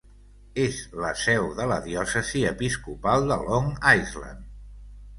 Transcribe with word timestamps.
És 0.63 0.79
la 1.03 1.11
seu 1.25 1.45
de 1.59 1.69
la 1.73 1.77
diòcesi 1.89 2.43
episcopal 2.55 3.31
de 3.33 3.41
Long 3.47 3.73
Island. 4.05 4.47